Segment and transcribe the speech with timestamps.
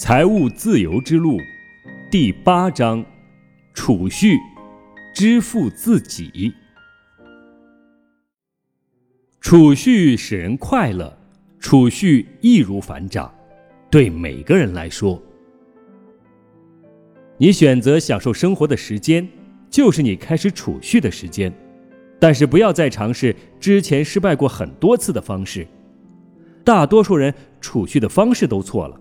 [0.00, 1.36] 财务自由之路，
[2.10, 3.04] 第八章：
[3.74, 4.38] 储蓄，
[5.14, 6.50] 支付自己。
[9.42, 11.14] 储蓄使人快乐，
[11.58, 13.30] 储蓄易如反掌，
[13.90, 15.22] 对每个人来说。
[17.36, 19.28] 你选择享受生活的时间，
[19.68, 21.52] 就是你开始储蓄的时间。
[22.18, 25.68] 但是不要再尝试之前失败过很多次的方式。
[26.64, 28.98] 大多数人储蓄的方式都错了，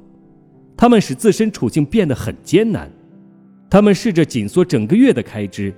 [0.80, 2.90] 他们使自身处境变得很艰难。
[3.70, 5.74] 他们试着紧缩整个月的开支，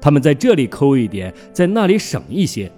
[0.00, 2.70] 他们在这里抠一点，在那里省一些。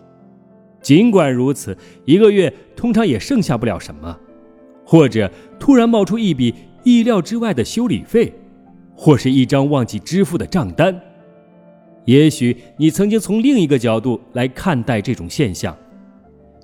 [0.81, 1.77] 尽管如此，
[2.07, 4.19] 一个月通常也剩下不了什么，
[4.83, 6.55] 或者突然冒出一笔
[6.85, 8.33] 意料之外的修理费，
[8.97, 10.99] 或是一张忘记支付的账单。
[12.07, 15.77] 也许你曾经从另一个角度来看待这种现象，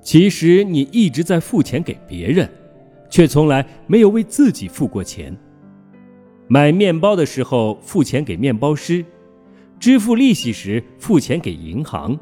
[0.01, 2.49] 其实你一直在付钱给别人，
[3.09, 5.35] 却从来没有为自己付过钱。
[6.47, 9.03] 买面包的时候付钱给面包师，
[9.79, 12.17] 支付利息时付钱给银行，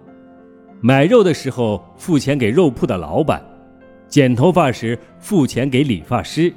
[0.82, 3.44] 买肉的时候付钱给肉铺的老板，
[4.08, 6.54] 剪头发时付钱给理发师。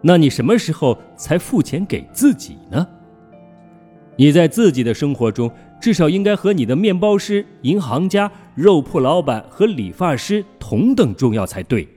[0.00, 2.86] 那你什么时候才付钱给自己呢？
[4.16, 5.50] 你在自己的生活中。
[5.80, 11.88] 至少应该和你的面包师、银行家、肉铺老板和理发师同等重要才对。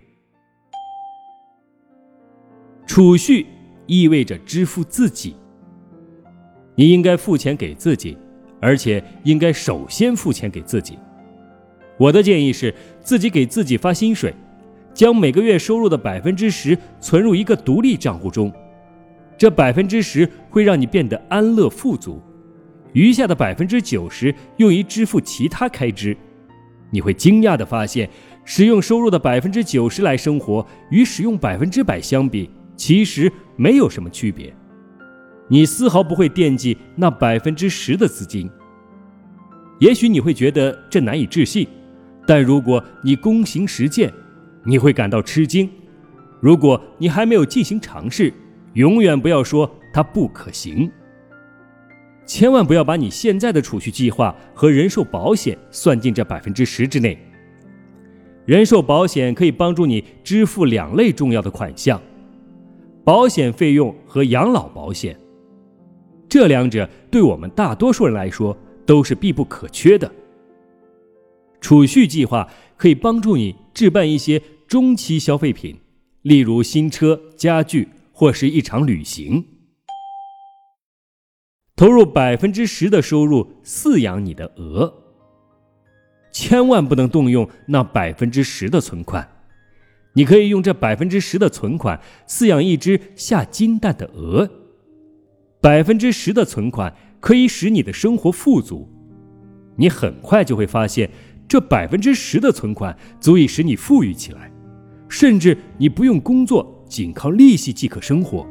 [2.93, 3.45] 储蓄
[3.85, 5.33] 意味着支付自己，
[6.75, 8.17] 你应该付钱给自己，
[8.59, 10.99] 而且应该首先付钱给自己。
[11.97, 14.35] 我的建议是，自己给自己发薪水，
[14.93, 18.51] 将每个月收入的百分之十存入一个独立账户中，
[19.37, 22.21] 这百分之十会让你变得安乐富足。
[22.91, 26.17] 余下的百分之九十用于支付其他开支，
[26.89, 28.09] 你会惊讶地发现，
[28.43, 32.49] 使用收入的百分之九十来生活，与使用百分之百相比，
[32.81, 34.51] 其实没有什么区别。
[35.47, 38.49] 你丝毫不会惦记那百分之十的资金。
[39.79, 41.67] 也许你会觉得这难以置信，
[42.25, 44.11] 但如果你躬行实践，
[44.65, 45.69] 你会感到吃惊。
[46.39, 48.33] 如果你还没有进行尝试，
[48.73, 50.91] 永远不要说它不可行。
[52.25, 57.15] 千万不要把你现在的储蓄计划和人寿保险算进这百分之十之内。
[58.47, 62.01] 人寿保险可以帮助你支付两类重要的款项：
[63.03, 65.17] 保险费用和养老保险。
[66.29, 70.11] 这两者对我们大多数人来说都是必不可缺的。
[71.59, 72.47] 储蓄计划
[72.77, 75.77] 可以帮助你置办一些中期消费品，
[76.23, 79.45] 例如新车、家具或是一场旅行。
[81.75, 84.93] 投入百分之十的收入饲养你的鹅，
[86.31, 89.27] 千万不能动用那百分之十的存款。
[90.13, 94.49] 你可以用这百分之十的存款饲养一只下金蛋的鹅。
[95.61, 98.89] 百分之十的存款可以使你的生活富足。
[99.75, 101.09] 你很快就会发现，
[101.47, 104.51] 这百分之十的存款足以使你富裕起来，
[105.07, 108.45] 甚至你不用工作，仅靠利息即可生活。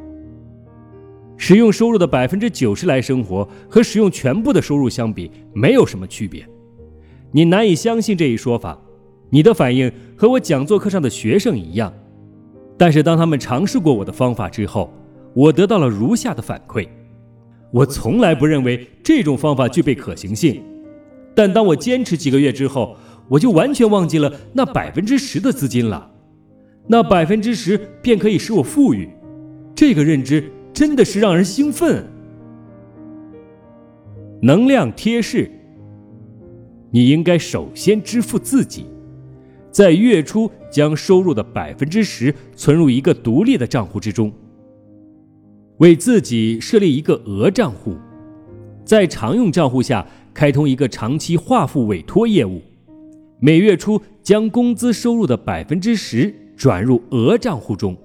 [1.36, 6.46] 使用收入的百分之九十来生活，和使用全部的收入相比，没有什么区别。
[7.32, 8.78] 你难以相信这一说法，
[9.30, 11.92] 你的反应和我讲座课上的学生一样。
[12.76, 14.92] 但是当他们尝试过我的方法之后，
[15.34, 16.86] 我得到了如下的反馈：
[17.70, 20.62] 我从来不认为这种方法具备可行性，
[21.34, 22.96] 但当我坚持几个月之后，
[23.28, 26.10] 我就完全忘记了那百分之十的资金了。
[26.86, 29.08] 那百分之十便可以使我富裕。
[29.74, 30.44] 这个认知。
[30.72, 32.06] 真的是让人兴奋。
[34.40, 35.50] 能量贴士：
[36.92, 38.86] 你应该首先支付自己，
[39.70, 44.32] 在月初将收入的百分之十存入一个独立的账户之中，
[45.78, 47.96] 为自己设立一个额账户，
[48.84, 50.04] 在常用账户下
[50.34, 52.60] 开通一个长期划付委托业务，
[53.38, 57.96] 每月初将工资收入的百分之十转入额账户中。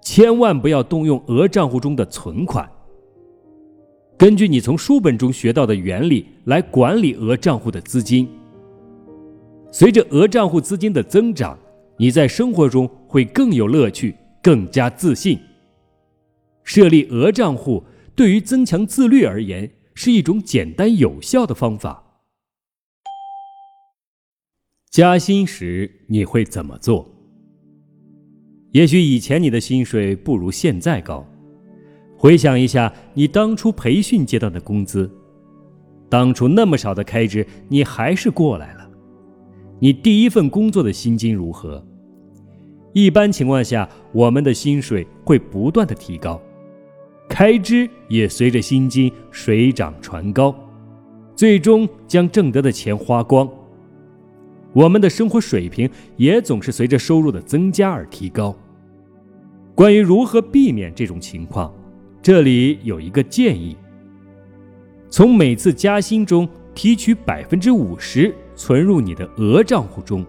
[0.00, 2.66] 千万不要动用额账户中的存款。
[4.16, 8.28] 根据你从书本中学到的原理来管理额账户的资金。
[9.70, 11.58] 随着额账户资金的增长，
[11.98, 15.38] 你在生活中会更有乐趣，更加自信。
[16.64, 17.84] 设立额账户
[18.14, 22.04] 对于增强自律而言是一种简单有效的方法。
[24.90, 27.06] 加薪时你会怎么做？
[28.72, 31.26] 也许以前你的薪水不如现在高，
[32.16, 35.10] 回想一下你当初培训阶段的工资，
[36.08, 38.77] 当初那么少的开支，你还是过来了。
[39.80, 41.84] 你第一份工作的薪金如何？
[42.92, 46.40] 一般情况下，我们的薪水会不断的提高，
[47.28, 50.54] 开支也随着薪金水涨船高，
[51.36, 53.48] 最终将挣得的钱花光。
[54.72, 58.54] 我们的生活水平也总是随着收入的增加而提高。
[59.74, 61.72] 关于如何避免这种情况，
[62.20, 63.76] 这里有一个建议：
[65.08, 70.26] 从每次加薪中提取百分之五十存入你的额账户中。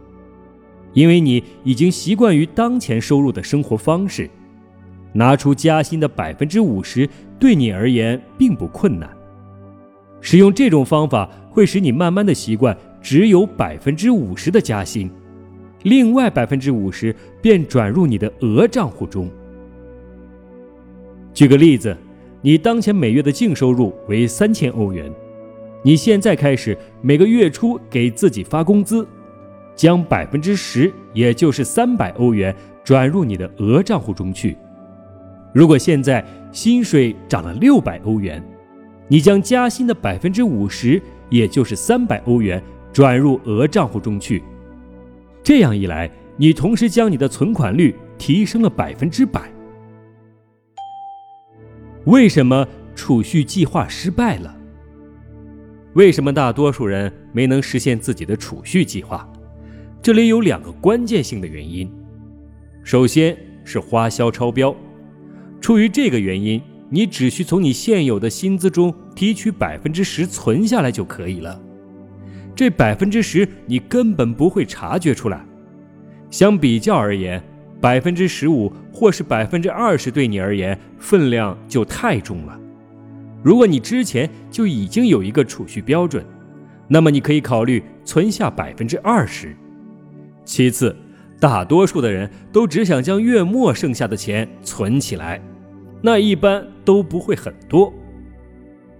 [0.94, 4.30] 因为你已经习惯于当前收入的生活方式，
[5.14, 7.10] 拿出加薪的百分之五十
[7.40, 9.10] 对你而言并不困难。
[10.22, 15.10] 使用这种方法会使你慢慢的习惯只有百分之五十的加薪，
[15.84, 19.30] 另外百分之五十便转入你的额账户中。
[21.34, 21.96] 举个例子，
[22.42, 25.10] 你当前每月的净收入为三千欧元，
[25.84, 29.08] 你现在开始每个月初给自己发工资。
[29.76, 32.54] 将百分之十，也就是三百欧元
[32.84, 34.58] 转入你的额账户中去。
[35.54, 36.22] 如果现在
[36.52, 38.44] 薪水涨了六百欧元，
[39.08, 42.62] 你将加薪的百分之五十，也就是三百欧元
[42.92, 44.44] 转入额账户中去。
[45.42, 49.50] 这样一来，你同时将你的存款率提升了百分之百。
[52.04, 54.59] 为什么储蓄计划失败了？
[56.00, 59.30] 为什么大多数人没能实现自己的储蓄计划？
[60.02, 61.92] 这里有两个关键性的原因，
[62.86, 64.74] 首先是花销超标。
[65.60, 71.62] 出于这个原因，你只需从你现有的薪资中提取百分之十存下来就可以了。
[72.56, 75.46] 这百分之十你根本不会察觉出来。
[76.32, 77.44] 相比较而言，
[77.82, 82.58] 百分之十五或是百分之二十对你而言分量就太重了。
[83.42, 86.26] 如果你之前就已经有一个储蓄标准，
[86.88, 89.56] 那么你可以考虑存下百分之二十。
[90.44, 90.96] 其次，
[91.40, 95.42] 大多数的人都只想将月末剩下的钱存起来，
[96.02, 97.94] 那一般都不会很多。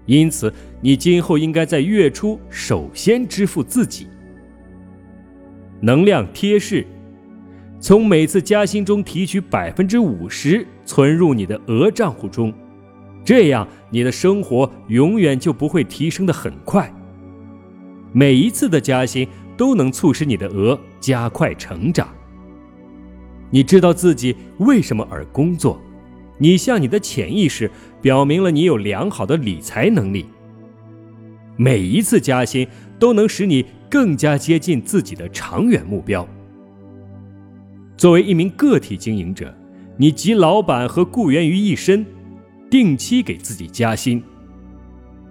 [0.06, 4.08] 因此，你今后应该在月初首先支付自己。
[5.82, 6.86] 能量贴士：
[7.80, 12.54] 从每次加薪中提取百分之五十存入你的额账户中，
[13.24, 16.94] 这样你的生活永远就不会提升的很快。
[18.12, 19.28] 每一次的加薪。
[19.60, 22.08] 都能促使你的额加快成长。
[23.50, 25.78] 你知道自己为什么而工作，
[26.38, 27.70] 你向你的潜意识
[28.02, 30.26] 表明了你有良好的理财能力。
[31.58, 32.66] 每一次加薪
[32.98, 36.26] 都能使你更加接近自己的长远目标。
[37.98, 39.54] 作为一名个体经营者，
[39.98, 42.06] 你集老板和雇员于一身，
[42.70, 44.24] 定期给自己加薪，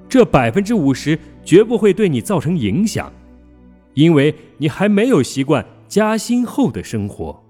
[0.09, 3.13] 这百分之五十绝不会对你造成影响。
[3.95, 7.45] 因为你还没有习惯加薪后的生活，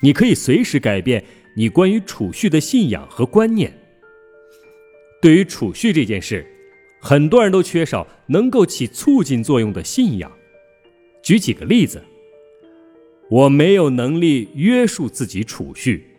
[0.00, 1.24] 你可以随时改变
[1.56, 3.76] 你关于储蓄的信仰和观念。
[5.20, 6.46] 对于储蓄这件事，
[7.00, 10.30] 很多人都缺少能够起促进作用的信仰。
[11.22, 12.02] 举几个例子：
[13.28, 16.09] 我没有能力约束自己储蓄，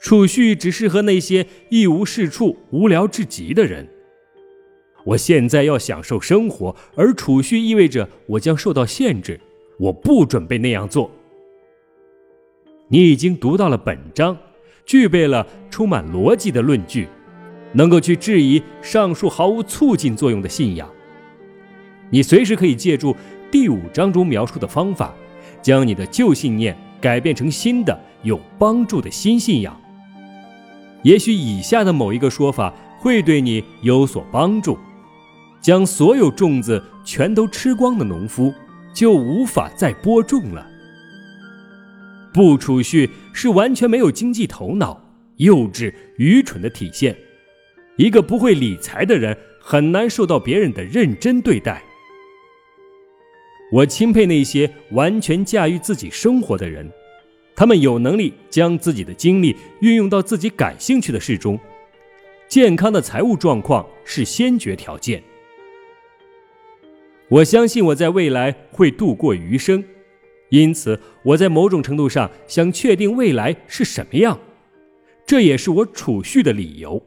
[0.00, 3.88] 储蓄只适合那些一无是处、无聊至极的人。
[5.04, 9.40] 我现在要享受生活，而储蓄意味着我将受到限制。
[9.78, 11.10] 我不准备那样做。
[12.88, 14.36] 你已经读到了本章，
[14.84, 17.06] 具备了充满逻辑的论据，
[17.72, 20.88] 能够去质疑上述毫无促进作用的信仰。
[22.10, 23.14] 你随时可以借助
[23.50, 25.14] 第五章中描述的方法，
[25.60, 29.78] 将你的旧信念改变成新的有帮助的新信仰。
[31.06, 34.76] 也许以下的某一个说法会对你有所帮助。
[35.60, 38.52] 将所有种子全都吃光的农夫，
[38.92, 40.66] 就无法再播种了。
[42.34, 45.00] 不储蓄是完全没有经济头脑、
[45.36, 47.16] 幼稚、愚蠢的体现。
[47.96, 51.80] 一个不会理财的人，很难受到别人的认真对待。
[53.70, 56.90] 我钦佩那些完全驾驭自己生活的人，
[57.56, 61.58] 他们有能力将自己的精力运用到自己感兴趣的事中。
[62.46, 65.22] 健康的财务状况是先决条件。
[67.28, 69.82] 我相信我在未来会度过余生，
[70.50, 74.38] 因此我在某种程度上想确定未来是什么样，
[75.26, 77.02] 这也是我储蓄的理由。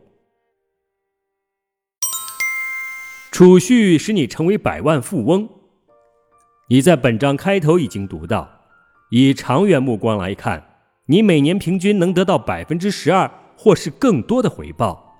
[3.31, 5.47] 储蓄使你成为百万富翁。
[6.67, 8.58] 你在本章开头已经读到，
[9.09, 10.63] 以长远目光来看，
[11.07, 15.15] 你每年平均能得到百分之十二或是更多的回报，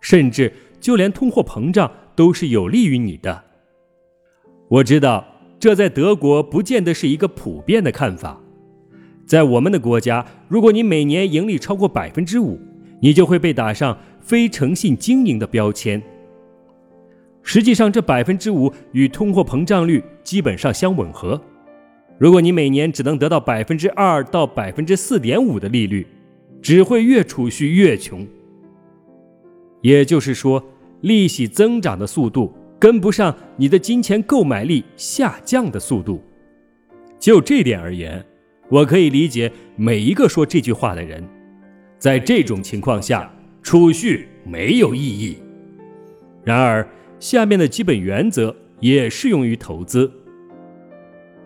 [0.00, 3.44] 甚至就连通货膨胀都是有利于你的。
[4.68, 5.24] 我知道
[5.60, 8.40] 这在德国不见得是一个普遍的看法，
[9.24, 12.60] 在我们的国家，如果你每年盈利超过百分之五，
[13.00, 16.02] 你就会被打上非诚信经营的标签。
[17.42, 21.40] 实际上，这百分之五与通货膨胀率基本上相吻合。
[22.18, 26.06] 如果你每年只能得到百分之二到百分之四点五的利率，
[26.60, 28.26] 只会越储蓄越穷。
[29.82, 30.62] 也就是说，
[31.02, 36.20] 利息增长的速度跟不上你的金钱购买力下降的速度。
[37.18, 38.24] 就这点而言。
[38.70, 41.26] 我可以理解每一个说这句话的人，
[41.98, 43.32] 在这种情况下，
[43.62, 45.38] 储蓄没有意义。
[46.44, 46.86] 然而，
[47.18, 50.12] 下面的基本原则也适用于投资。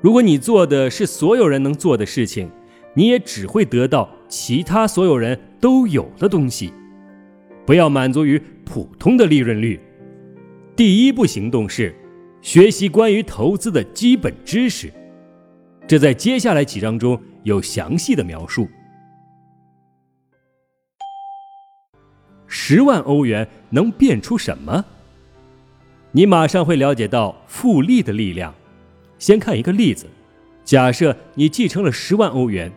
[0.03, 2.51] 如果你做的是所有人能做的事情，
[2.93, 6.73] 你也只会得到其他所有人都有的东西。
[7.65, 9.79] 不要满足于普通的利润率。
[10.75, 11.95] 第一步行动是
[12.41, 14.93] 学习关于投资的基本知识。
[15.87, 18.67] 这在接下来几章中有详细的描述。
[22.49, 24.85] 十万欧元能变出什么？
[26.11, 28.53] 你马上会了解到复利的力量。
[29.23, 30.07] 先看一个例子：
[30.65, 32.73] 假设你继承了十万欧元，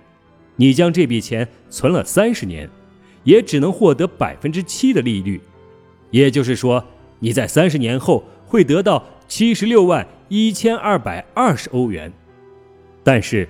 [0.58, 2.70] 你将这笔钱存了三十年，
[3.24, 5.42] 也只能获得百分之七的利率。
[6.12, 6.86] 也就是说，
[7.18, 12.14] 你在三十年后会得到七十六万一千二百二十欧元。
[13.04, 13.50] 但是，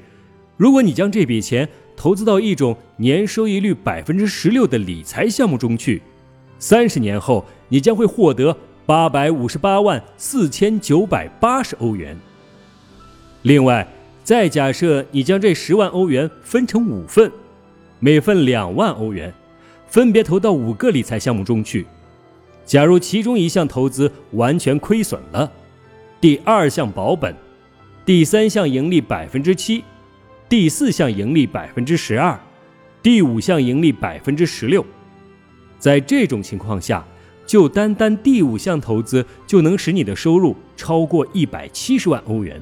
[0.55, 6.01] 如果你将这笔钱投资到一种年收益率百分之十六的理财项目中去，
[6.59, 12.17] 三十年后你将会获得八百五十八万四千九百八十欧元。
[13.45, 13.87] 另外，
[14.23, 17.31] 再假设你将这十万欧元分成五份，
[17.99, 19.31] 每份两万欧元，
[19.87, 21.85] 分别投到五个理财项目中去。
[22.65, 25.51] 假如其中一项投资完全亏损了，
[26.19, 27.35] 第二项保本。
[28.03, 29.83] 第三项盈利百分之七，
[30.49, 32.39] 第四项盈利百分之十二，
[33.03, 34.83] 第五项盈利百分之十六。
[35.77, 37.05] 在这种情况下，
[37.45, 42.59] 就单单第五项投资就能使你的收入超过一百七十万欧元，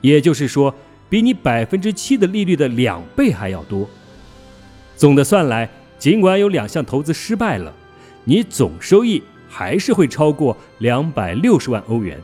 [0.00, 0.74] 也就是说，
[1.08, 3.88] 比你百分之七的利率的两倍还要多。
[4.96, 7.72] 总的算来，尽管有两项投资失败了，
[8.24, 12.20] 你总收益还是会超过两百六十万欧元。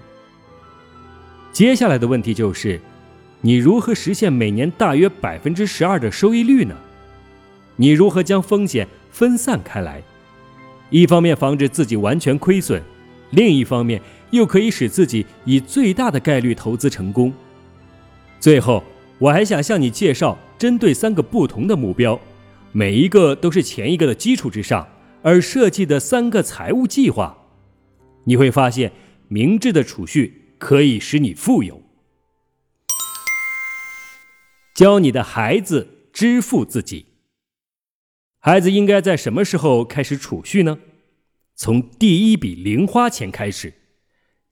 [1.53, 2.81] 接下来的问题就是，
[3.41, 6.75] 你如何实现每年大约百分之十二的收益率呢？
[7.77, 10.03] 你如何将风险分散开来，
[10.91, 12.83] 一方面防止自己完全亏损，
[13.31, 14.01] 另一方面
[14.31, 17.33] 又可以使自己以最大的概率投资成功？
[18.41, 18.83] 最后，
[19.19, 22.21] 我还想向你介绍针对三个不同的目标，
[22.73, 24.89] 每一个都是前一个的基础之上
[25.23, 27.37] 而设计的三个财务计划。
[28.25, 28.93] 你会发现，
[29.29, 30.43] 明智的储蓄。
[30.57, 31.83] 可以使你富有。
[34.75, 37.07] 教你的孩子支付自己。
[38.39, 40.79] 孩子应该在什么时候开始储蓄呢？
[41.55, 43.75] 从第一笔零花钱开始。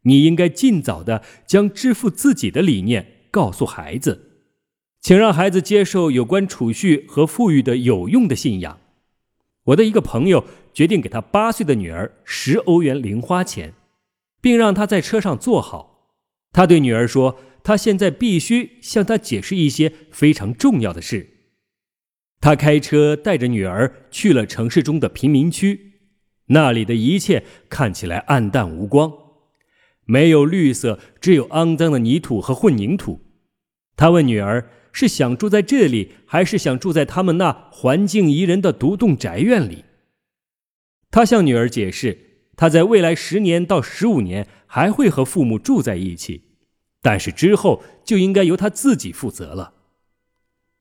[0.02, 4.44] 你应该尽早的将支付自己的理念告诉孩子，
[5.00, 8.78] 请让孩子接受有关储蓄和富裕的有用的信仰。
[9.64, 13.72] 我的一个朋友决定给他八岁的女儿十欧元零花钱，
[14.40, 16.12] 并让她在车上坐好。
[16.52, 21.28] 他对女儿说：“他现在必须向她解释一些非常重要的事。”
[22.42, 25.92] 他开车带着女儿去了城市中的贫民区，
[26.46, 29.10] 那里的一切看起来暗淡无光，
[30.04, 33.20] 没有绿色，只有肮脏的泥土和混凝土。
[33.96, 39.84] 他问女儿：“是想住在这里，还是想住在他们那环境宜人的独栋宅院里？”
[41.10, 42.30] 他向女儿解释。
[42.54, 46.42] 他在未来十年到十五年还会和父母住在一起，
[47.00, 49.72] 但是之后就应该由他自己负责了。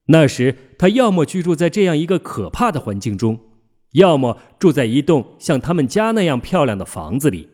[0.07, 3.39] 那时，他要么居住在这样一个可怕的环境中，
[3.93, 7.47] 要么住在一栋像他们家那样漂亮的房子里，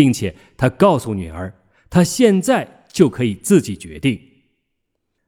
[0.00, 1.52] 并且他告诉女儿，
[1.90, 4.18] 他现在就可以自己决定。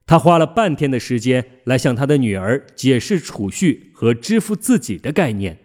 [0.06, 5.58] 他花了半天的时间来向他的女儿解释储蓄和支付自己的概念。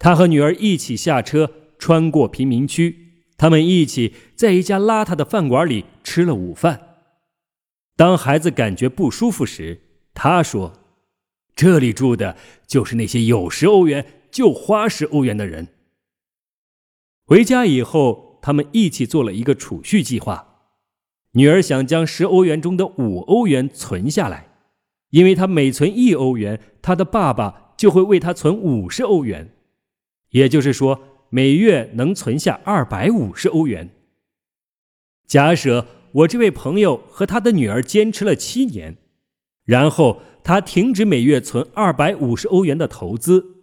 [0.00, 2.96] 他和女儿一起下车，穿过贫民区。
[3.36, 6.80] 他们一起在一家邋遢的饭馆里吃了午饭。
[7.94, 9.82] 当孩子感觉不舒服时，
[10.14, 10.72] 他说
[11.54, 12.36] ：“这里住的
[12.66, 15.68] 就是那些有十欧元就花十欧元的人。”
[17.30, 20.64] 回家以后，他们一起做了一个储蓄计划。
[21.34, 24.48] 女儿想将十欧元中的五欧元存下来，
[25.10, 29.54] 因为她每存一欧元，她的爸爸就会为她存五十欧元。
[30.30, 33.90] 也就是说，每月能存下二百五十欧元。
[35.28, 38.96] 假设我这位朋友和他的女儿坚持了七年，
[39.64, 43.59] 然后他停止每月存二百五十欧元的投资。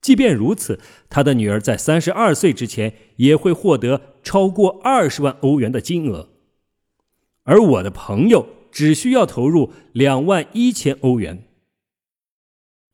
[0.00, 6.30] 即便如此，他的女儿在三十二岁之前也会获得超过二十万欧元的金额，
[7.44, 11.44] 而我的朋友只需要投入两万一千欧元。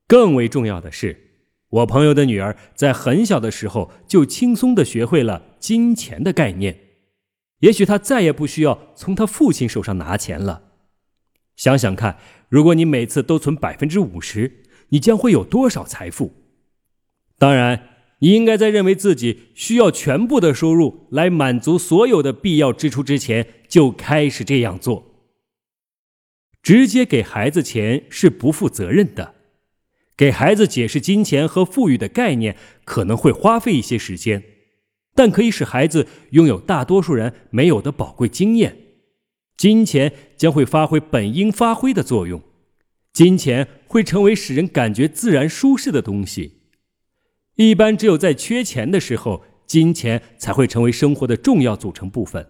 [0.09, 6.79] 更为重要的是，我朋友的女儿在很小的时候就轻松的学会了金钱的概念，
[7.61, 10.63] 也许她再也不需要从她父亲手上拿钱了。
[11.55, 16.46] 想想看，如果你每次都存百分之五十，你将会有多少财富？
[17.39, 17.89] 当然，
[18.21, 25.13] 你应该在认为自己需要全部的收入来满足所有的必要支出之前就开始这样做。
[26.63, 29.35] 直接给孩子钱是不负责任的。
[30.17, 34.43] 给孩子解释金钱和富裕的概念可能会花费一些时间，
[35.15, 38.79] 但可以使孩子拥有大多数人没有的宝贵经验。
[39.59, 42.43] 金钱将会发挥本应发挥的作用，
[43.13, 46.56] 金钱会成为使人感觉自然舒适的东西。
[47.57, 52.47] 一般只有在缺钱的时候，金钱才会成为生活的重要组成部分。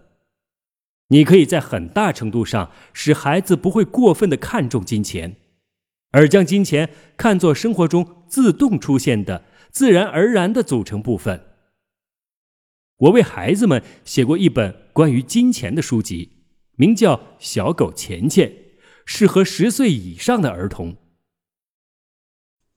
[1.09, 5.37] 你可以在很大程度上使孩子不会过分的看重金钱，
[6.11, 11.41] 而将金钱看作生活中自动出现的、自然而然的组成部分。
[12.97, 16.43] 我为孩子们写过一本关于金钱的书籍，
[16.75, 18.49] 名叫《小狗钱钱》，
[19.05, 20.97] 适合十岁以上的儿童。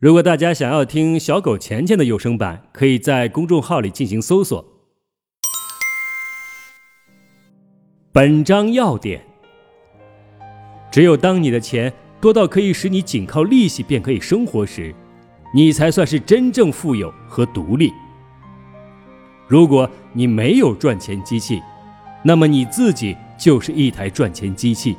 [0.01, 4.65] 如果大家想要听小狗钱钱的有声版，可以在公众号里进行搜索。
[8.11, 9.23] 本章要点：
[10.91, 14.95] 只有当你的钱多到可以使你仅靠利息便可以生活时，
[15.55, 17.93] 你才算是真正富有和独立。
[19.47, 21.61] 如果你没有赚钱机器，
[22.25, 24.97] 那么你自己就是一台赚钱机器，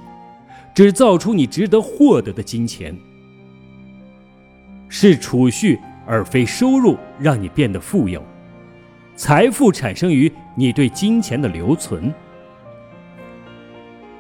[0.76, 2.96] 只造出你值得获得的金钱。
[4.94, 8.22] 是储蓄而非收入让你变得富有，
[9.16, 12.14] 财富产生于你对金钱的留存。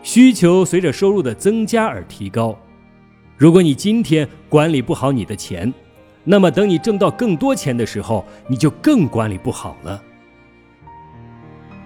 [0.02, 2.58] 需求随着收入的增加而提高。
[3.36, 5.72] 如果你今天管理不好你的钱，
[6.24, 10.02] 那么等你挣到更多钱的时候，你就更管理不好了。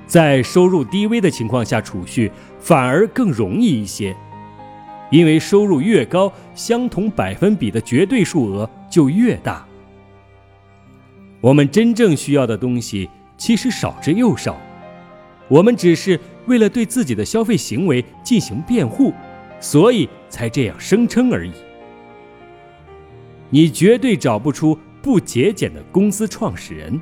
[0.05, 4.15] 在收入低微的情况下储蓄反而更容易一些。
[5.11, 9.65] 因为收入越高，相同百分比的绝对数额就越大。
[11.41, 14.57] 我们真正需要的东西其实少之又少，
[15.47, 19.13] 我们只是为了对自己的消费行为进行辩护，
[19.59, 21.51] 所以才这样声称而已。
[23.49, 26.99] 你绝对找不出不节俭的公司创始人。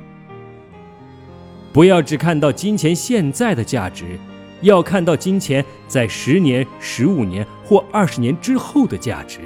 [1.72, 4.18] 不要只看到金钱现在的价值。
[4.62, 9.40] 要看到金钱在十年、十五年或二十年之后的价值。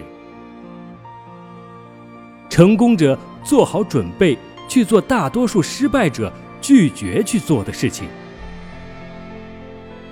[2.51, 8.09] 成功者做好准备去做大多数失败者拒绝去做的事情。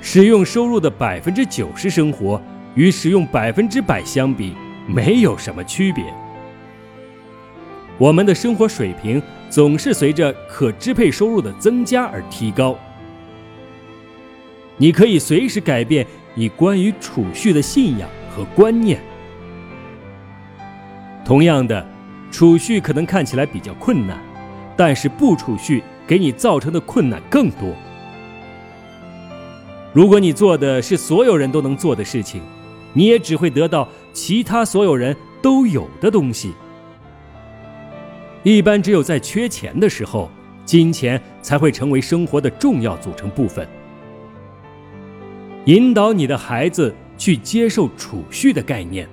[0.01, 2.41] 使用收入的百分之九十生活，
[2.75, 4.55] 与使用百分之百相比，
[4.87, 6.05] 没有什么区别。
[7.99, 12.79] 我们的生活水平总是随着可支配收入的增加而提高。
[14.77, 16.07] 你可以随时改变
[16.39, 19.01] 你关于储蓄的信仰和观念。
[21.25, 21.85] 同样的，
[22.31, 24.19] 储蓄可能看起来比较困难，
[24.77, 27.75] 但是不储蓄给你造成的困难更多。
[29.95, 32.43] 如果你做的是所有人都能做的事情，
[32.93, 36.53] 你也只会得到其他所有人都有的东西。
[38.43, 40.31] 一般只有在缺钱的时候，
[40.67, 43.67] 金钱才会成为生活的重要组成部分。
[45.67, 49.09] 引导你的孩子去接受储蓄的概念。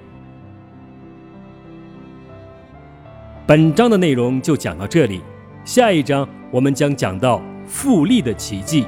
[3.47, 5.21] 本章的内容就讲到这里，
[5.65, 8.85] 下一章我们将讲到复利的奇迹。